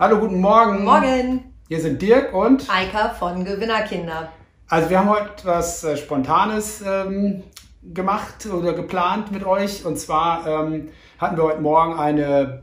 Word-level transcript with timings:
Hallo, 0.00 0.18
guten 0.18 0.40
Morgen. 0.40 0.84
Morgen. 0.84 1.52
Hier 1.68 1.78
sind 1.78 2.00
Dirk 2.00 2.32
und 2.32 2.70
Eika 2.70 3.10
von 3.10 3.44
Gewinnerkinder. 3.44 4.32
Also 4.66 4.88
wir 4.88 4.98
haben 4.98 5.10
heute 5.10 5.44
was 5.44 5.84
äh, 5.84 5.94
Spontanes 5.98 6.80
ähm, 6.80 7.42
gemacht 7.82 8.46
oder 8.50 8.72
geplant 8.72 9.30
mit 9.30 9.44
euch. 9.44 9.84
Und 9.84 9.98
zwar 9.98 10.46
ähm, 10.46 10.88
hatten 11.18 11.36
wir 11.36 11.44
heute 11.44 11.60
Morgen 11.60 11.98
eine 11.98 12.62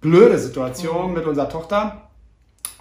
blöde 0.00 0.38
Situation 0.38 1.08
mhm. 1.08 1.18
mit 1.18 1.26
unserer 1.26 1.50
Tochter. 1.50 2.08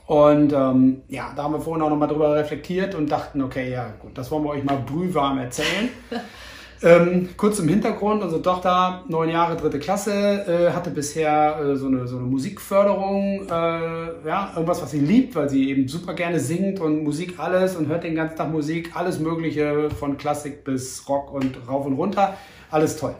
Und 0.05 0.53
ähm, 0.53 1.01
ja, 1.09 1.33
da 1.35 1.43
haben 1.43 1.51
wir 1.55 1.59
vorhin 1.59 1.83
auch 1.83 1.89
nochmal 1.89 2.07
drüber 2.07 2.33
reflektiert 2.33 2.95
und 2.95 3.11
dachten, 3.11 3.41
okay, 3.41 3.69
ja 3.69 3.89
gut, 3.99 4.17
das 4.17 4.31
wollen 4.31 4.45
wir 4.45 4.51
euch 4.51 4.63
mal 4.63 4.77
brühwarm 4.77 5.37
erzählen. 5.37 5.89
Ähm, 6.83 7.29
kurz 7.37 7.57
im 7.57 7.67
Hintergrund, 7.67 8.21
unsere 8.21 8.41
Tochter, 8.41 9.03
neun 9.07 9.29
Jahre, 9.29 9.57
dritte 9.57 9.79
Klasse, 9.79 10.11
äh, 10.11 10.71
hatte 10.71 10.91
bisher 10.91 11.59
äh, 11.59 11.75
so, 11.75 11.87
eine, 11.87 12.07
so 12.07 12.17
eine 12.17 12.27
Musikförderung, 12.27 13.47
äh, 13.47 14.27
ja, 14.27 14.51
irgendwas, 14.53 14.83
was 14.83 14.91
sie 14.91 14.99
liebt, 14.99 15.35
weil 15.35 15.49
sie 15.49 15.71
eben 15.71 15.87
super 15.87 16.13
gerne 16.13 16.39
singt 16.39 16.79
und 16.79 17.03
Musik 17.03 17.39
alles 17.39 17.75
und 17.75 17.87
hört 17.87 18.03
den 18.03 18.13
ganzen 18.13 18.37
Tag 18.37 18.51
Musik, 18.51 18.91
alles 18.95 19.17
Mögliche, 19.17 19.89
von 19.89 20.17
Klassik 20.17 20.63
bis 20.63 21.09
Rock 21.09 21.33
und 21.33 21.57
rauf 21.67 21.87
und 21.87 21.93
runter, 21.93 22.37
alles 22.69 22.97
toll. 22.97 23.15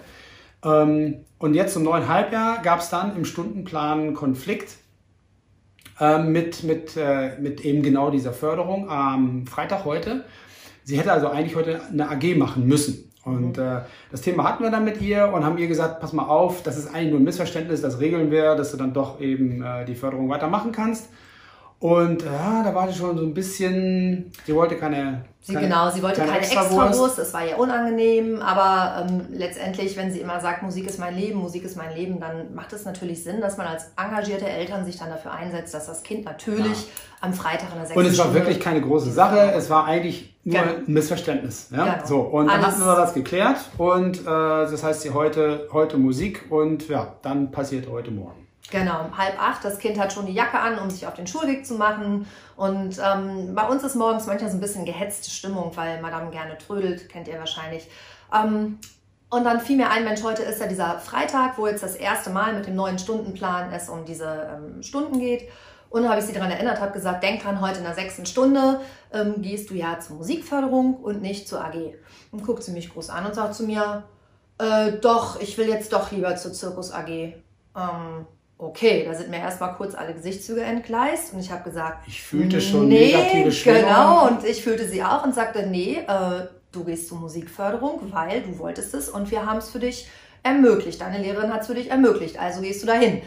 Ähm, 0.64 1.26
und 1.39 1.55
jetzt 1.55 1.73
zum 1.73 1.84
neuen 1.84 2.08
Halbjahr 2.08 2.62
gab 2.62 2.81
es 2.81 2.89
dann 2.92 3.16
im 3.16 3.26
Stundenplan 3.26 4.14
Konflikt 4.14 4.78
ähm, 6.00 6.31
mit, 6.31 6.64
mit, 6.64 6.95
äh, 6.95 7.39
mit 7.39 7.66
eben 7.66 7.81
genau 7.81 8.12
dieser 8.12 8.34
Förderung 8.34 8.88
am 8.88 9.48
Freitag 9.48 9.84
heute. 9.84 10.26
Sie 10.84 10.98
hätte 11.00 11.12
also 11.12 11.28
eigentlich 11.28 11.55
heute 11.55 11.81
eine 11.92 12.09
AG 12.09 12.36
machen 12.38 12.67
müssen. 12.67 13.06
Und 13.27 13.58
äh, 13.58 13.81
das 14.09 14.22
Thema 14.22 14.45
hatten 14.45 14.63
wir 14.63 14.72
dann 14.72 14.86
mit 14.86 15.02
ihr 15.02 15.31
und 15.34 15.44
haben 15.44 15.58
ihr 15.58 15.67
gesagt, 15.67 15.99
pass 15.99 16.13
mal 16.13 16.26
auf, 16.26 16.63
das 16.63 16.77
ist 16.77 16.94
eigentlich 16.94 17.12
nur 17.12 17.20
ein 17.20 17.23
Missverständnis, 17.23 17.81
das 17.81 18.00
regeln 18.00 18.31
wir, 18.31 18.55
dass 18.55 18.72
du 18.72 18.77
dann 18.77 18.94
doch 18.94 19.20
eben 19.20 19.62
äh, 19.62 19.86
die 19.86 19.95
Förderung 19.95 20.30
weitermachen 20.30 20.72
kannst. 20.72 21.09
Und 21.80 22.23
ja, 22.23 22.63
da 22.63 22.73
war 22.73 22.88
sie 22.88 22.98
schon 22.98 23.16
so 23.16 23.23
ein 23.23 23.36
bisschen, 23.36 24.31
sie 24.45 24.55
wollte 24.55 24.78
keine. 24.78 25.25
Sie, 25.42 25.53
keine 25.53 25.67
genau, 25.67 25.89
sie 25.92 26.02
wollte 26.02 26.22
keine, 26.22 26.31
keine 26.31 26.44
Extrawurst. 26.44 27.20
Es 27.20 27.33
war 27.36 27.47
ihr 27.47 27.58
unangenehm, 27.58 28.42
aber 28.42 29.06
ähm, 29.08 29.28
letztendlich, 29.31 29.95
wenn 29.95 30.11
sie 30.11 30.20
immer 30.20 30.39
sagt, 30.39 30.64
Musik 30.64 30.88
ist 30.88 31.00
mein 31.00 31.16
Leben, 31.16 31.39
Musik 31.39 31.64
ist 31.64 31.78
mein 31.78 31.95
Leben, 31.95 32.20
dann 32.20 32.55
macht 32.55 32.73
es 32.73 32.83
natürlich 32.83 33.23
Sinn, 33.23 33.42
dass 33.42 33.58
man 33.58 33.67
als 33.67 33.92
engagierte 33.95 34.50
Eltern 34.50 34.86
sich 34.86 34.98
dann 34.98 35.09
dafür 35.09 35.31
einsetzt, 35.31 35.73
dass 35.75 35.86
das 35.86 36.02
Kind 36.02 36.25
natürlich 36.25 36.66
ja. 36.66 36.88
am 37.22 37.33
Freitag 37.33 37.72
in 37.72 37.78
der 37.78 37.86
6. 37.86 37.98
Und 37.98 38.05
es 38.08 38.17
war 38.17 38.33
wirklich 38.33 38.59
keine 38.59 38.81
große 38.81 39.11
Sache, 39.11 39.53
es 39.55 39.70
war 39.70 39.86
eigentlich 39.86 40.36
nur 40.44 40.59
genau. 40.59 40.75
ein 40.78 40.83
Missverständnis. 40.88 41.70
Ja? 41.72 41.94
Genau. 41.94 42.08
So, 42.08 42.20
und 42.22 42.50
Alles 42.50 42.66
dann 42.66 42.72
hatten 42.72 42.86
wir 42.86 42.95
das 42.95 43.14
geklärt 43.14 43.58
und 43.78 44.22
äh, 44.22 44.23
das 44.25 44.83
heißt, 44.83 45.02
sie 45.02 45.11
heute, 45.11 45.67
heute 45.72 45.98
Musik 45.98 46.45
und 46.50 46.89
ja, 46.89 47.14
dann 47.22 47.52
passiert 47.52 47.88
heute 47.88 48.09
Morgen. 48.09 48.47
Genau, 48.70 49.10
halb 49.18 49.42
acht. 49.42 49.64
Das 49.64 49.80
Kind 49.80 49.98
hat 49.98 50.12
schon 50.12 50.26
die 50.26 50.34
Jacke 50.34 50.60
an, 50.60 50.78
um 50.78 50.90
sich 50.90 51.08
auf 51.08 51.14
den 51.14 51.26
Schulweg 51.26 51.66
zu 51.66 51.76
machen. 51.76 52.28
Und 52.58 53.00
ähm, 53.00 53.56
bei 53.56 53.68
uns 53.68 53.84
ist 53.84 53.96
morgens 53.96 54.26
manchmal 54.26 54.52
so 54.52 54.58
ein 54.58 54.62
bisschen 54.62 54.86
gehetzte 54.86 55.30
Stimmung, 55.30 55.72
weil 55.76 56.02
Madame 56.02 56.32
gerne 56.32 56.58
trödelt, 56.58 57.08
kennt 57.08 57.28
ihr 57.28 57.40
wahrscheinlich. 57.40 57.90
Ähm, 58.34 58.80
und 59.30 59.44
dann 59.44 59.60
fiel 59.60 59.78
mir 59.78 59.90
ein, 59.90 60.04
Mensch, 60.04 60.23
heute 60.23 60.44
ist 60.44 60.60
ja 60.60 60.68
dieser 60.68 61.00
Freitag, 61.00 61.58
wo 61.58 61.68
jetzt 61.68 61.84
das 61.84 61.95
erste 61.95 62.30
Mal 62.30 62.54
mit 62.54 62.66
dem 62.66 62.76
neuen 62.76 63.00
Stundenplan 63.00 63.72
es 63.72 63.90
um 63.90 64.06
diese 64.06 64.50
ähm, 64.54 64.84
Stunden 64.84 65.20
geht. 65.20 65.50
Und 65.90 66.04
da 66.04 66.10
habe 66.10 66.20
ich 66.20 66.26
sie 66.26 66.34
daran 66.34 66.52
erinnert, 66.52 66.82
habe 66.82 66.92
gesagt, 66.92 67.23
denk 67.23 67.44
dran, 67.44 67.62
heute 67.62 67.80
in 67.80 67.86
der 67.86 67.94
sechsten 67.94 68.26
Stunde 68.26 68.82
ähm, 69.14 69.42
gehst 69.42 69.70
du 69.70 69.73
ja 69.73 70.00
zur 70.00 70.18
Musikförderung 70.18 70.95
und 70.95 71.22
nicht 71.22 71.48
zur 71.48 71.64
AG. 71.64 71.95
Und 72.32 72.45
guckt 72.45 72.64
sie 72.64 72.72
mich 72.72 72.92
groß 72.92 73.10
an 73.10 73.26
und 73.26 73.36
sagt 73.36 73.56
zu 73.56 73.64
mir, 73.64 74.04
äh, 74.58 74.94
doch, 74.94 75.40
ich 75.40 75.58
will 75.58 75.70
jetzt 75.70 75.94
doch 75.94 76.12
lieber 76.12 76.36
zur 76.36 76.52
Zirkus 76.52 76.92
AG. 76.92 77.08
Ähm, 77.08 78.28
okay, 78.58 79.05
da 79.05 79.13
sind 79.13 79.30
mir 79.30 79.38
erstmal 79.38 79.75
kurz 79.75 79.94
alle 79.94 80.13
Gesichtszüge 80.13 80.61
entgleist 80.61 81.33
und 81.33 81.39
ich 81.39 81.52
habe 81.52 81.63
gesagt, 81.63 82.08
ich 82.08 82.22
fühlte 82.22 82.59
schon 82.59 82.88
nee, 82.88 83.14
negative 83.16 83.52
Schwingung. 83.52 83.81
Genau, 83.81 84.27
und 84.27 84.44
ich 84.45 84.64
fühlte 84.64 84.88
sie 84.88 85.03
auch 85.03 85.23
und 85.23 85.36
sagte, 85.36 85.67
nee, 85.67 85.99
äh, 86.08 86.47
du 86.72 86.83
gehst 86.83 87.08
zur 87.08 87.19
Musikförderung, 87.19 88.11
weil 88.11 88.41
du 88.41 88.58
wolltest 88.58 88.93
es 88.93 89.09
und 89.09 89.30
wir 89.30 89.45
haben 89.45 89.58
es 89.58 89.70
für 89.70 89.80
dich 89.80 90.08
ermöglicht. 90.43 91.02
Deine 91.02 91.20
Lehrerin 91.20 91.54
hat 91.54 91.61
es 91.61 91.67
für 91.67 91.76
dich 91.76 91.92
ermöglicht, 91.92 92.39
also 92.39 92.61
gehst 92.61 92.82
du 92.82 92.87
dahin. 92.87 93.21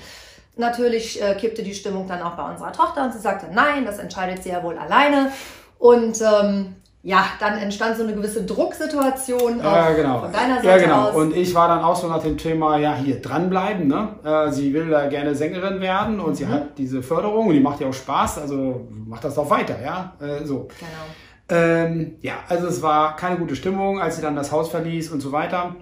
Natürlich 0.57 1.23
äh, 1.23 1.35
kippte 1.37 1.63
die 1.63 1.75
Stimmung 1.75 2.09
dann 2.09 2.23
auch 2.23 2.37
bei 2.37 2.51
unserer 2.51 2.73
Tochter 2.73 3.05
und 3.05 3.13
sie 3.13 3.21
sagte, 3.21 3.47
nein, 3.53 3.85
das 3.85 3.99
entscheidet 3.99 4.43
sie 4.43 4.51
ja 4.51 4.63
wohl 4.63 4.77
alleine. 4.77 5.33
Und 5.79 6.21
ähm, 6.21 6.77
ja, 7.03 7.25
dann 7.39 7.57
entstand 7.57 7.97
so 7.97 8.03
eine 8.03 8.15
gewisse 8.15 8.45
Drucksituation 8.45 9.59
ja, 9.59 9.93
genau. 9.93 10.21
von 10.21 10.33
deiner 10.33 10.57
Seite 10.57 10.69
ja, 10.69 10.79
genau. 10.79 11.09
aus. 11.09 11.15
Und 11.15 11.35
ich 11.35 11.55
war 11.55 11.69
dann 11.69 11.83
auch 11.83 11.97
so 11.97 12.09
nach 12.09 12.23
dem 12.23 12.37
Thema, 12.37 12.77
ja, 12.77 12.95
hier 12.95 13.23
dranbleiben. 13.23 13.89
Ne? 13.89 14.17
Äh, 14.23 14.51
sie 14.53 14.75
will 14.75 14.91
da 14.91 15.09
gerne 15.09 15.35
Sängerin 15.35 15.81
werden 15.81 16.21
und 16.21 16.31
mhm. 16.31 16.35
sie 16.35 16.47
hat 16.47 16.77
diese 16.77 17.03
Förderung 17.03 17.49
und 17.49 17.55
die 17.55 17.61
macht 17.61 17.81
ja 17.81 17.89
auch 17.89 17.95
Spaß, 17.95 18.39
also 18.39 18.87
macht 19.07 19.25
das 19.25 19.35
doch 19.35 19.49
weiter, 19.49 19.77
ja. 19.83 20.13
Äh, 20.21 20.45
so. 20.45 20.69
Genau. 20.79 21.61
Ähm, 21.63 22.17
ja, 22.21 22.35
also 22.49 22.67
es 22.67 22.83
war 22.83 23.17
keine 23.17 23.37
gute 23.39 23.57
Stimmung, 23.57 23.99
als 23.99 24.17
sie 24.17 24.23
dann 24.23 24.37
das 24.37 24.53
Haus 24.53 24.69
verließ 24.69 25.11
und 25.11 25.21
so 25.21 25.33
weiter. 25.33 25.77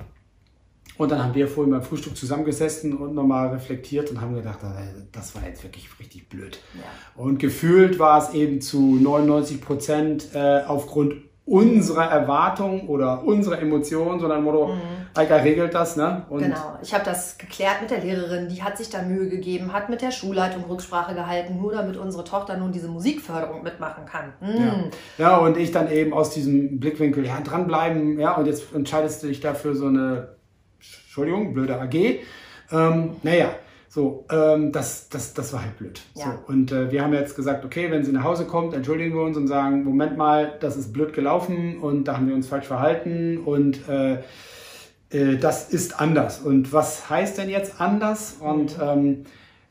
Und 0.98 1.12
dann 1.12 1.22
haben 1.22 1.34
wir 1.34 1.46
vorhin 1.48 1.72
beim 1.72 1.82
Frühstück 1.82 2.16
zusammengesessen 2.16 2.96
und 2.96 3.14
nochmal 3.14 3.48
reflektiert 3.48 4.10
und 4.10 4.20
haben 4.20 4.34
gedacht, 4.34 4.58
äh, 4.64 5.02
das 5.12 5.34
war 5.34 5.46
jetzt 5.46 5.62
wirklich 5.62 5.88
richtig 5.98 6.28
blöd. 6.28 6.60
Ja. 6.74 7.22
Und 7.22 7.38
gefühlt 7.38 7.98
war 7.98 8.18
es 8.18 8.34
eben 8.34 8.60
zu 8.60 8.96
99 8.96 9.60
Prozent 9.60 10.28
äh, 10.34 10.62
aufgrund 10.66 11.14
unserer 11.48 12.04
Erwartung 12.04 12.88
oder 12.88 13.24
unserer 13.24 13.58
Emotionen, 13.60 14.20
sondern 14.20 14.44
Motto, 14.44 14.74
mhm. 14.74 14.80
Eika 15.14 15.36
regelt 15.36 15.72
das. 15.72 15.96
Ne? 15.96 16.26
Und 16.28 16.42
genau, 16.42 16.78
ich 16.82 16.92
habe 16.92 17.04
das 17.04 17.38
geklärt 17.38 17.80
mit 17.80 17.90
der 17.90 18.00
Lehrerin, 18.00 18.48
die 18.48 18.62
hat 18.62 18.76
sich 18.76 18.90
da 18.90 19.02
Mühe 19.02 19.28
gegeben, 19.28 19.72
hat 19.72 19.88
mit 19.88 20.02
der 20.02 20.10
Schulleitung 20.10 20.64
Rücksprache 20.64 21.14
gehalten, 21.14 21.56
nur 21.56 21.72
damit 21.72 21.96
unsere 21.96 22.24
Tochter 22.24 22.56
nun 22.56 22.72
diese 22.72 22.88
Musikförderung 22.88 23.62
mitmachen 23.62 24.04
kann. 24.04 24.34
Mhm. 24.40 24.90
Ja. 25.18 25.28
ja, 25.30 25.36
und 25.38 25.56
ich 25.56 25.70
dann 25.70 25.90
eben 25.90 26.12
aus 26.12 26.30
diesem 26.30 26.78
Blickwinkel, 26.80 27.24
ja, 27.24 27.40
dranbleiben, 27.40 28.18
ja, 28.18 28.36
und 28.36 28.46
jetzt 28.46 28.74
entscheidest 28.74 29.22
du 29.22 29.28
dich 29.28 29.40
dafür 29.40 29.74
so 29.74 29.86
eine 29.86 30.37
Entschuldigung, 30.78 31.54
blöde 31.54 31.80
AG. 31.80 31.94
Ähm, 32.70 33.16
naja, 33.22 33.50
so, 33.88 34.26
ähm, 34.30 34.70
das, 34.70 35.08
das, 35.08 35.34
das 35.34 35.52
war 35.52 35.62
halt 35.62 35.78
blöd. 35.78 36.00
Ja. 36.14 36.24
So, 36.24 36.52
und 36.52 36.70
äh, 36.72 36.92
wir 36.92 37.02
haben 37.02 37.14
jetzt 37.14 37.34
gesagt, 37.34 37.64
okay, 37.64 37.90
wenn 37.90 38.04
sie 38.04 38.12
nach 38.12 38.24
Hause 38.24 38.44
kommt, 38.44 38.74
entschuldigen 38.74 39.14
wir 39.14 39.22
uns 39.22 39.36
und 39.36 39.48
sagen, 39.48 39.84
Moment 39.84 40.16
mal, 40.16 40.56
das 40.60 40.76
ist 40.76 40.92
blöd 40.92 41.12
gelaufen 41.12 41.78
und 41.78 42.04
da 42.04 42.16
haben 42.16 42.28
wir 42.28 42.34
uns 42.34 42.46
falsch 42.46 42.66
verhalten 42.66 43.38
und 43.38 43.88
äh, 43.88 44.18
äh, 45.10 45.36
das 45.38 45.70
ist 45.70 46.00
anders. 46.00 46.40
Und 46.40 46.72
was 46.72 47.08
heißt 47.08 47.38
denn 47.38 47.48
jetzt 47.48 47.80
anders? 47.80 48.36
Und 48.40 48.76
mhm. 48.76 48.84
ähm, 48.84 49.24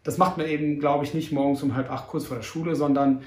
das 0.03 0.17
macht 0.17 0.37
man 0.37 0.47
eben, 0.47 0.79
glaube 0.79 1.03
ich, 1.03 1.13
nicht 1.13 1.31
morgens 1.31 1.61
um 1.63 1.75
halb 1.75 1.91
acht 1.91 2.07
kurz 2.07 2.25
vor 2.25 2.37
der 2.37 2.43
Schule, 2.43 2.75
sondern 2.75 3.21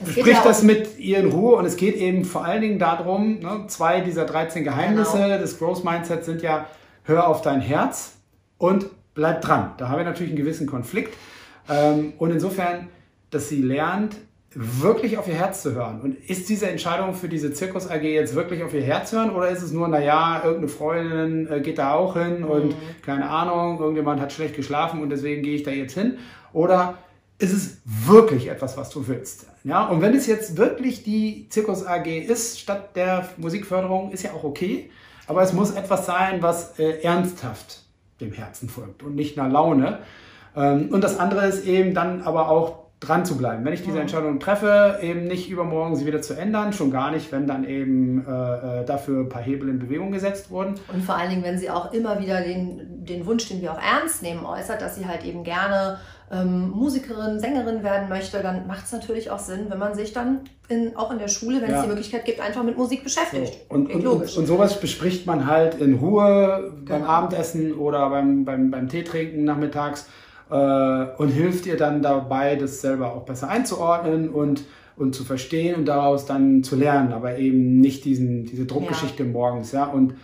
Besprich 0.00 0.26
ja 0.26 0.42
das 0.42 0.62
mit 0.62 0.98
ihr 0.98 1.18
in 1.18 1.30
Ruhe 1.30 1.56
und 1.56 1.66
es 1.66 1.76
geht 1.76 1.96
eben 1.96 2.24
vor 2.24 2.44
allen 2.44 2.60
Dingen 2.60 2.78
darum, 2.78 3.38
ne, 3.38 3.64
zwei 3.68 4.00
dieser 4.00 4.24
13 4.24 4.64
Geheimnisse 4.64 5.18
genau. 5.18 5.38
des 5.38 5.58
Growth 5.58 5.84
Mindsets 5.84 6.26
sind 6.26 6.42
ja, 6.42 6.66
hör 7.04 7.28
auf 7.28 7.42
dein 7.42 7.60
Herz 7.60 8.16
und 8.58 8.86
bleib 9.14 9.42
dran. 9.42 9.72
Da 9.78 9.88
haben 9.88 9.98
wir 9.98 10.04
natürlich 10.04 10.32
einen 10.32 10.42
gewissen 10.42 10.66
Konflikt. 10.66 11.14
Ähm, 11.68 12.14
und 12.18 12.32
insofern, 12.32 12.88
dass 13.30 13.48
sie 13.48 13.62
lernt, 13.62 14.16
wirklich 14.56 15.18
auf 15.18 15.26
ihr 15.26 15.34
Herz 15.34 15.62
zu 15.62 15.74
hören. 15.74 16.00
Und 16.00 16.16
ist 16.28 16.48
diese 16.48 16.68
Entscheidung 16.68 17.14
für 17.14 17.28
diese 17.28 17.52
Zirkus 17.52 17.90
AG 17.90 18.02
jetzt 18.02 18.34
wirklich 18.34 18.62
auf 18.62 18.72
ihr 18.72 18.82
Herz 18.82 19.12
hören 19.12 19.30
oder 19.30 19.48
ist 19.48 19.62
es 19.62 19.72
nur, 19.72 19.88
naja, 19.88 20.42
irgendeine 20.44 20.68
Freundin 20.68 21.50
äh, 21.50 21.60
geht 21.60 21.78
da 21.78 21.94
auch 21.94 22.16
hin 22.16 22.44
und 22.44 22.68
mhm. 22.68 22.74
keine 23.02 23.28
Ahnung, 23.28 23.80
irgendjemand 23.80 24.20
hat 24.20 24.32
schlecht 24.32 24.54
geschlafen 24.54 25.02
und 25.02 25.10
deswegen 25.10 25.42
gehe 25.42 25.56
ich 25.56 25.64
da 25.64 25.70
jetzt 25.70 25.94
hin? 25.94 26.18
Oder 26.52 26.98
ist 27.44 27.52
es 27.52 27.78
wirklich 27.84 28.48
etwas, 28.48 28.76
was 28.76 28.90
du 28.90 29.06
willst? 29.06 29.46
Ja, 29.64 29.86
und 29.86 30.00
wenn 30.00 30.14
es 30.14 30.26
jetzt 30.26 30.56
wirklich 30.56 31.02
die 31.04 31.46
Zirkus 31.50 31.86
AG 31.86 32.06
ist, 32.06 32.58
statt 32.58 32.96
der 32.96 33.28
Musikförderung, 33.36 34.10
ist 34.12 34.22
ja 34.22 34.32
auch 34.32 34.44
okay. 34.44 34.90
Aber 35.26 35.42
es 35.42 35.52
muss 35.52 35.70
etwas 35.70 36.06
sein, 36.06 36.42
was 36.42 36.78
äh, 36.78 37.02
ernsthaft 37.02 37.82
dem 38.20 38.32
Herzen 38.32 38.68
folgt 38.68 39.02
und 39.02 39.14
nicht 39.14 39.38
einer 39.38 39.50
Laune. 39.50 39.98
Ähm, 40.56 40.88
und 40.90 41.04
das 41.04 41.18
andere 41.18 41.46
ist 41.46 41.66
eben 41.66 41.94
dann 41.94 42.22
aber 42.22 42.48
auch 42.48 42.84
dran 43.00 43.24
zu 43.24 43.36
bleiben. 43.36 43.64
Wenn 43.64 43.74
ich 43.74 43.82
diese 43.82 44.00
Entscheidung 44.00 44.40
treffe, 44.40 44.98
eben 45.02 45.24
nicht 45.24 45.50
übermorgen 45.50 45.96
sie 45.96 46.06
wieder 46.06 46.22
zu 46.22 46.34
ändern, 46.34 46.72
schon 46.72 46.90
gar 46.90 47.10
nicht, 47.10 47.32
wenn 47.32 47.46
dann 47.46 47.64
eben 47.64 48.24
äh, 48.26 48.80
äh, 48.80 48.84
dafür 48.84 49.20
ein 49.20 49.28
paar 49.28 49.42
Hebel 49.42 49.68
in 49.68 49.78
Bewegung 49.78 50.10
gesetzt 50.10 50.50
wurden. 50.50 50.74
Und 50.92 51.04
vor 51.04 51.16
allen 51.16 51.30
Dingen, 51.30 51.42
wenn 51.42 51.58
sie 51.58 51.70
auch 51.70 51.92
immer 51.92 52.20
wieder 52.20 52.40
den, 52.40 52.93
den 53.04 53.26
Wunsch, 53.26 53.48
den 53.48 53.60
wir 53.62 53.72
auch 53.72 53.80
ernst 53.80 54.22
nehmen, 54.22 54.44
äußert, 54.44 54.80
dass 54.80 54.96
sie 54.96 55.06
halt 55.06 55.24
eben 55.24 55.44
gerne 55.44 55.98
ähm, 56.32 56.70
Musikerin, 56.70 57.38
Sängerin 57.38 57.82
werden 57.82 58.08
möchte, 58.08 58.40
dann 58.40 58.66
macht 58.66 58.86
es 58.86 58.92
natürlich 58.92 59.30
auch 59.30 59.38
Sinn, 59.38 59.66
wenn 59.68 59.78
man 59.78 59.94
sich 59.94 60.12
dann 60.12 60.40
in, 60.68 60.96
auch 60.96 61.10
in 61.10 61.18
der 61.18 61.28
Schule, 61.28 61.60
wenn 61.60 61.70
ja. 61.70 61.76
es 61.76 61.82
die 61.82 61.88
Möglichkeit 61.88 62.24
gibt, 62.24 62.40
einfach 62.40 62.62
mit 62.62 62.76
Musik 62.76 63.04
beschäftigt. 63.04 63.54
So. 63.68 63.74
Und, 63.74 63.92
und, 63.92 64.06
und, 64.06 64.36
und, 64.36 64.46
sowas 64.46 64.80
bespricht 64.80 65.26
man 65.26 65.46
halt 65.46 65.80
in 65.80 65.94
Ruhe 65.94 66.72
beim 66.86 67.00
genau. 67.00 67.10
Abendessen 67.10 67.74
oder 67.74 68.08
beim, 68.10 68.44
beim, 68.44 68.70
beim 68.70 68.88
Tee 68.88 69.04
trinken 69.04 69.44
nachmittags 69.44 70.08
äh, 70.50 70.54
und 70.54 71.28
hilft 71.28 71.66
ihr 71.66 71.76
dann 71.76 72.02
dabei, 72.02 72.56
das 72.56 72.80
selber 72.80 73.14
auch 73.14 73.22
besser 73.22 73.48
einzuordnen 73.48 74.28
und 74.28 74.64
und 74.96 75.14
zu 75.14 75.24
verstehen 75.24 75.74
und 75.74 75.86
daraus 75.86 76.26
dann 76.26 76.62
zu 76.62 76.76
lernen, 76.76 77.12
aber 77.12 77.38
eben 77.38 77.80
nicht 77.80 78.04
diesen, 78.04 78.44
diese 78.44 78.64
Druckgeschichte 78.64 79.24
ja. 79.24 79.28
morgens, 79.28 79.72
ja. 79.72 79.86
Und 79.86 80.14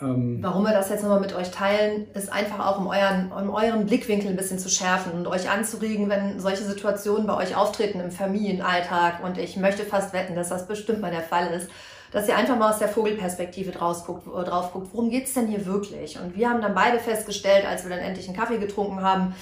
ähm, 0.00 0.38
Warum 0.42 0.64
wir 0.64 0.72
das 0.72 0.90
jetzt 0.90 1.02
nochmal 1.02 1.20
mit 1.20 1.34
euch 1.34 1.50
teilen, 1.50 2.06
ist 2.14 2.30
einfach 2.30 2.66
auch, 2.66 2.78
um 2.78 2.86
euren, 2.86 3.32
um 3.32 3.50
euren 3.50 3.86
Blickwinkel 3.86 4.30
ein 4.30 4.36
bisschen 4.36 4.58
zu 4.58 4.68
schärfen 4.68 5.12
und 5.12 5.26
euch 5.26 5.48
anzuregen, 5.48 6.08
wenn 6.08 6.38
solche 6.38 6.64
Situationen 6.64 7.26
bei 7.26 7.36
euch 7.36 7.56
auftreten 7.56 8.00
im 8.00 8.10
Familienalltag. 8.10 9.24
Und 9.24 9.38
ich 9.38 9.56
möchte 9.56 9.84
fast 9.84 10.12
wetten, 10.12 10.34
dass 10.34 10.50
das 10.50 10.66
bestimmt 10.66 11.00
mal 11.00 11.10
der 11.10 11.22
Fall 11.22 11.52
ist, 11.54 11.70
dass 12.12 12.28
ihr 12.28 12.36
einfach 12.36 12.56
mal 12.56 12.70
aus 12.70 12.78
der 12.78 12.88
Vogelperspektive 12.88 13.72
drauf 13.72 14.04
guckt, 14.06 14.26
drauf 14.26 14.72
guckt 14.72 14.88
worum 14.92 15.10
geht's 15.10 15.34
denn 15.34 15.48
hier 15.48 15.66
wirklich? 15.66 16.18
Und 16.18 16.36
wir 16.36 16.48
haben 16.48 16.60
dann 16.60 16.74
beide 16.74 16.98
festgestellt, 16.98 17.66
als 17.66 17.84
wir 17.84 17.90
dann 17.90 18.04
endlich 18.04 18.28
einen 18.28 18.36
Kaffee 18.36 18.58
getrunken 18.58 19.02
haben, 19.02 19.34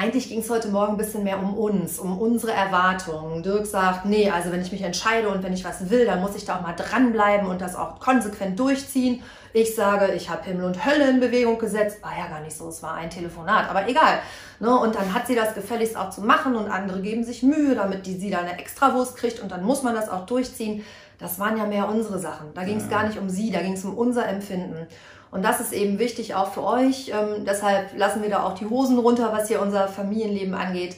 eigentlich 0.00 0.30
ging 0.30 0.40
es 0.40 0.48
heute 0.48 0.68
Morgen 0.68 0.92
ein 0.92 0.96
bisschen 0.96 1.24
mehr 1.24 1.38
um 1.38 1.52
uns, 1.52 1.98
um 1.98 2.18
unsere 2.18 2.52
Erwartungen. 2.52 3.42
Dirk 3.42 3.66
sagt, 3.66 4.06
nee, 4.06 4.30
also 4.30 4.50
wenn 4.50 4.62
ich 4.62 4.72
mich 4.72 4.80
entscheide 4.80 5.28
und 5.28 5.42
wenn 5.42 5.52
ich 5.52 5.62
was 5.62 5.90
will, 5.90 6.06
dann 6.06 6.22
muss 6.22 6.34
ich 6.34 6.46
da 6.46 6.56
auch 6.56 6.62
mal 6.62 6.72
dranbleiben 6.72 7.46
und 7.46 7.60
das 7.60 7.76
auch 7.76 8.00
konsequent 8.00 8.58
durchziehen. 8.58 9.22
Ich 9.52 9.74
sage, 9.74 10.12
ich 10.14 10.30
habe 10.30 10.44
Himmel 10.44 10.64
und 10.64 10.86
Hölle 10.86 11.10
in 11.10 11.20
Bewegung 11.20 11.58
gesetzt. 11.58 12.02
War 12.02 12.16
ja 12.18 12.28
gar 12.28 12.40
nicht 12.40 12.56
so, 12.56 12.68
es 12.68 12.82
war 12.82 12.94
ein 12.94 13.10
Telefonat, 13.10 13.68
aber 13.68 13.88
egal. 13.88 14.20
Ne? 14.58 14.74
Und 14.74 14.94
dann 14.94 15.12
hat 15.12 15.26
sie 15.26 15.34
das 15.34 15.54
gefälligst 15.54 15.98
auch 15.98 16.08
zu 16.08 16.22
machen 16.22 16.56
und 16.56 16.70
andere 16.70 17.02
geben 17.02 17.22
sich 17.22 17.42
Mühe, 17.42 17.74
damit 17.74 18.06
die 18.06 18.16
sie 18.16 18.30
da 18.30 18.38
eine 18.38 18.58
Extrawurst 18.58 19.18
kriegt 19.18 19.40
und 19.40 19.52
dann 19.52 19.62
muss 19.62 19.82
man 19.82 19.94
das 19.94 20.08
auch 20.08 20.24
durchziehen. 20.24 20.82
Das 21.18 21.38
waren 21.38 21.58
ja 21.58 21.66
mehr 21.66 21.86
unsere 21.86 22.18
Sachen. 22.18 22.54
Da 22.54 22.64
ging 22.64 22.78
es 22.78 22.84
ja. 22.84 22.90
gar 22.90 23.06
nicht 23.06 23.18
um 23.18 23.28
sie, 23.28 23.50
da 23.50 23.60
ging 23.60 23.74
es 23.74 23.84
um 23.84 23.98
unser 23.98 24.26
Empfinden. 24.26 24.86
Und 25.30 25.44
das 25.44 25.60
ist 25.60 25.72
eben 25.72 25.98
wichtig 25.98 26.34
auch 26.34 26.52
für 26.52 26.64
euch. 26.64 27.10
Ähm, 27.10 27.44
deshalb 27.46 27.96
lassen 27.96 28.22
wir 28.22 28.30
da 28.30 28.44
auch 28.44 28.54
die 28.54 28.66
Hosen 28.66 28.98
runter, 28.98 29.32
was 29.32 29.48
hier 29.48 29.60
unser 29.62 29.88
Familienleben 29.88 30.54
angeht. 30.54 30.96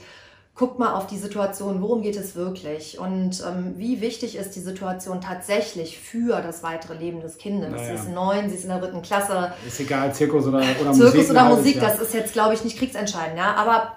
Guckt 0.55 0.79
mal 0.79 0.95
auf 0.95 1.07
die 1.07 1.17
Situation, 1.17 1.81
worum 1.81 2.03
geht 2.03 2.17
es 2.17 2.37
wirklich 2.37 2.99
und 2.99 3.43
ähm, 3.43 3.75
wie 3.79 4.03
wichtig 4.03 4.37
ist 4.37 4.55
die 4.55 4.61
Situation 4.61 5.23
tatsächlich 5.23 5.99
für 5.99 6.43
das 6.43 6.63
weitere 6.63 6.95
Leben 6.95 7.21
des 7.21 7.39
Kindes. 7.39 7.71
Naja. 7.71 7.87
Sie 7.87 7.95
ist 7.95 8.09
neun, 8.11 8.51
sie 8.51 8.57
ist 8.57 8.65
in 8.65 8.69
der 8.69 8.79
dritten 8.79 9.01
Klasse. 9.01 9.55
Ist 9.67 9.81
egal, 9.81 10.15
Zirkus 10.15 10.47
oder, 10.47 10.59
oder 10.59 10.93
Zirkus 10.93 11.15
Musik. 11.15 11.31
oder 11.31 11.45
Musik, 11.49 11.81
das 11.81 11.99
ist 12.01 12.13
jetzt, 12.13 12.35
glaube 12.35 12.53
ich, 12.53 12.65
nicht 12.65 12.79
kriegsentscheidend. 12.79 13.39
Ja? 13.39 13.55
Aber 13.55 13.95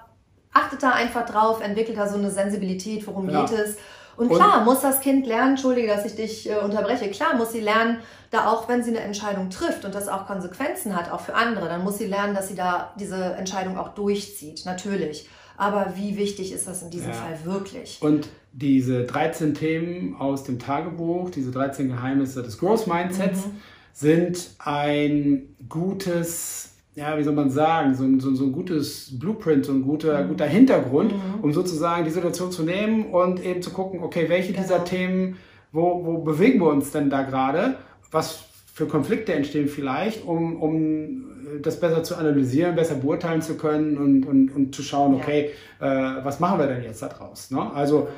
achtet 0.52 0.82
da 0.82 0.92
einfach 0.92 1.26
drauf, 1.26 1.60
entwickelt 1.60 1.98
da 1.98 2.08
so 2.08 2.16
eine 2.16 2.30
Sensibilität, 2.30 3.06
worum 3.06 3.28
ja. 3.28 3.44
geht 3.44 3.58
es. 3.58 3.76
Und, 4.16 4.30
und 4.30 4.36
klar, 4.36 4.64
muss 4.64 4.80
das 4.80 5.00
Kind 5.00 5.26
lernen, 5.26 5.50
entschuldige, 5.50 5.88
dass 5.88 6.04
ich 6.04 6.14
dich 6.14 6.50
äh, 6.50 6.56
unterbreche, 6.56 7.10
klar 7.10 7.36
muss 7.36 7.52
sie 7.52 7.60
lernen, 7.60 7.98
da 8.30 8.50
auch 8.50 8.68
wenn 8.68 8.82
sie 8.82 8.90
eine 8.90 9.00
Entscheidung 9.00 9.50
trifft 9.50 9.84
und 9.84 9.94
das 9.94 10.08
auch 10.08 10.26
Konsequenzen 10.26 10.96
hat, 10.96 11.10
auch 11.12 11.20
für 11.20 11.34
andere, 11.34 11.68
dann 11.68 11.84
muss 11.84 11.98
sie 11.98 12.06
lernen, 12.06 12.34
dass 12.34 12.48
sie 12.48 12.54
da 12.54 12.92
diese 12.98 13.16
Entscheidung 13.16 13.78
auch 13.78 13.94
durchzieht, 13.94 14.64
natürlich. 14.64 15.28
Aber 15.56 15.92
wie 15.96 16.16
wichtig 16.16 16.52
ist 16.52 16.66
das 16.66 16.82
in 16.82 16.90
diesem 16.90 17.10
ja. 17.10 17.14
Fall 17.14 17.38
wirklich? 17.44 17.98
Und 18.00 18.28
diese 18.52 19.04
13 19.04 19.54
Themen 19.54 20.16
aus 20.16 20.44
dem 20.44 20.58
Tagebuch, 20.58 21.30
diese 21.30 21.50
13 21.50 21.88
Geheimnisse 21.88 22.42
des 22.42 22.58
Growth 22.58 22.86
Mindsets, 22.86 23.46
mhm. 23.46 23.60
sind 23.92 24.50
ein 24.58 25.56
gutes 25.68 26.75
ja, 26.96 27.16
wie 27.18 27.22
soll 27.22 27.34
man 27.34 27.50
sagen, 27.50 27.94
so 27.94 28.04
ein, 28.04 28.20
so, 28.20 28.34
so 28.34 28.44
ein 28.44 28.52
gutes 28.52 29.18
Blueprint, 29.18 29.66
so 29.66 29.72
ein 29.72 29.82
guter, 29.82 30.24
mhm. 30.24 30.28
guter 30.28 30.46
Hintergrund, 30.46 31.12
mhm. 31.12 31.40
um 31.42 31.52
sozusagen 31.52 32.04
die 32.04 32.10
Situation 32.10 32.50
zu 32.50 32.62
nehmen 32.62 33.12
und 33.12 33.44
eben 33.44 33.60
zu 33.60 33.70
gucken, 33.70 34.02
okay, 34.02 34.28
welche 34.28 34.52
genau. 34.52 34.62
dieser 34.62 34.84
Themen, 34.84 35.36
wo, 35.72 36.04
wo 36.04 36.18
bewegen 36.18 36.58
wir 36.58 36.68
uns 36.68 36.90
denn 36.90 37.10
da 37.10 37.22
gerade? 37.22 37.76
Was 38.10 38.44
für 38.72 38.86
Konflikte 38.86 39.34
entstehen 39.34 39.68
vielleicht, 39.68 40.26
um, 40.26 40.56
um 40.60 41.60
das 41.62 41.78
besser 41.78 42.02
zu 42.02 42.16
analysieren, 42.16 42.74
besser 42.74 42.94
beurteilen 42.94 43.42
zu 43.42 43.56
können 43.56 43.98
und, 43.98 44.26
und, 44.26 44.56
und 44.56 44.74
zu 44.74 44.82
schauen, 44.82 45.14
okay, 45.14 45.50
ja. 45.80 46.20
äh, 46.20 46.24
was 46.24 46.40
machen 46.40 46.58
wir 46.58 46.66
denn 46.66 46.82
jetzt 46.82 47.02
daraus? 47.02 47.50
Ne? 47.50 47.72
Also 47.74 48.08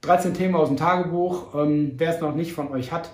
13 0.00 0.32
Themen 0.32 0.54
aus 0.54 0.68
dem 0.68 0.78
Tagebuch. 0.78 1.54
Ähm, 1.54 1.92
wer 1.96 2.14
es 2.14 2.20
noch 2.22 2.34
nicht 2.34 2.54
von 2.54 2.68
euch 2.68 2.90
hat, 2.90 3.10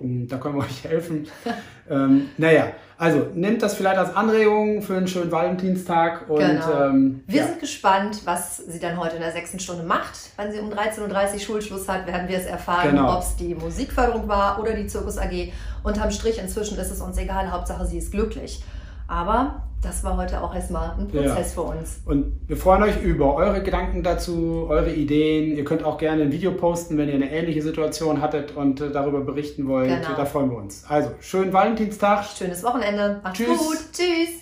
da 0.00 0.38
können 0.38 0.56
wir 0.56 0.64
euch 0.64 0.84
helfen. 0.84 1.28
ähm, 1.90 2.30
naja, 2.38 2.72
also 2.96 3.28
nehmt 3.34 3.62
das 3.62 3.74
vielleicht 3.74 3.98
als 3.98 4.14
Anregung 4.14 4.82
für 4.82 4.96
einen 4.96 5.08
schönen 5.08 5.30
Valentinstag. 5.30 6.28
Und, 6.28 6.38
genau. 6.38 6.84
ähm, 6.84 7.22
wir 7.26 7.40
ja. 7.40 7.46
sind 7.46 7.60
gespannt, 7.60 8.22
was 8.24 8.58
sie 8.58 8.78
dann 8.78 8.98
heute 8.98 9.16
in 9.16 9.22
der 9.22 9.32
sechsten 9.32 9.58
Stunde 9.58 9.84
macht. 9.84 10.18
Wenn 10.36 10.52
sie 10.52 10.58
um 10.58 10.70
13.30 10.70 11.32
Uhr 11.34 11.40
Schulschluss 11.40 11.88
hat, 11.88 12.06
werden 12.06 12.28
wir 12.28 12.38
es 12.38 12.46
erfahren, 12.46 12.90
genau. 12.90 13.16
ob 13.16 13.22
es 13.22 13.36
die 13.36 13.54
Musikförderung 13.54 14.28
war 14.28 14.60
oder 14.60 14.74
die 14.74 14.86
Zirkus 14.86 15.18
AG. 15.18 15.52
Unterm 15.82 16.10
Strich 16.10 16.38
inzwischen 16.38 16.78
ist 16.78 16.90
es 16.90 17.00
uns 17.00 17.16
egal, 17.18 17.50
Hauptsache 17.50 17.86
sie 17.86 17.98
ist 17.98 18.10
glücklich. 18.10 18.62
Aber 19.06 19.62
das 19.82 20.04
war 20.04 20.16
heute 20.16 20.42
auch 20.42 20.54
erstmal 20.54 20.90
ein 20.98 21.08
Prozess 21.08 21.36
ja. 21.36 21.62
für 21.62 21.62
uns. 21.62 22.00
Und 22.04 22.32
wir 22.46 22.56
freuen 22.56 22.82
euch 22.82 23.02
über 23.02 23.34
eure 23.34 23.62
Gedanken 23.62 24.02
dazu, 24.02 24.66
eure 24.68 24.92
Ideen. 24.92 25.56
Ihr 25.56 25.64
könnt 25.64 25.84
auch 25.84 25.96
gerne 25.98 26.22
ein 26.22 26.32
Video 26.32 26.52
posten, 26.52 26.98
wenn 26.98 27.08
ihr 27.08 27.14
eine 27.14 27.30
ähnliche 27.30 27.62
Situation 27.62 28.20
hattet 28.20 28.56
und 28.56 28.80
äh, 28.80 28.90
darüber 28.90 29.20
berichten 29.20 29.68
wollt. 29.68 29.88
Genau. 29.88 30.16
Da 30.16 30.24
freuen 30.26 30.50
wir 30.50 30.58
uns. 30.58 30.84
Also, 30.86 31.10
schönen 31.20 31.52
Valentinstag. 31.52 32.24
Schönes 32.24 32.62
Wochenende. 32.62 33.20
Macht's 33.22 33.38
Tschüss. 33.38 33.58
gut. 33.58 33.78
Tschüss. 33.92 34.39